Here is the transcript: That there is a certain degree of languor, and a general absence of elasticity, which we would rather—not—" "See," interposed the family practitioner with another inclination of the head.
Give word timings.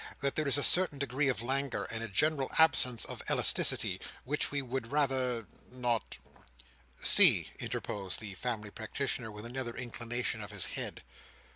That 0.21 0.33
there 0.33 0.47
is 0.47 0.57
a 0.57 0.63
certain 0.63 0.97
degree 0.97 1.27
of 1.27 1.43
languor, 1.43 1.83
and 1.91 2.01
a 2.03 2.07
general 2.07 2.49
absence 2.57 3.05
of 3.05 3.21
elasticity, 3.29 4.01
which 4.23 4.49
we 4.49 4.59
would 4.59 4.91
rather—not—" 4.91 6.17
"See," 7.03 7.51
interposed 7.59 8.19
the 8.19 8.33
family 8.33 8.71
practitioner 8.71 9.31
with 9.31 9.45
another 9.45 9.75
inclination 9.75 10.43
of 10.43 10.49
the 10.49 10.67
head. 10.73 11.03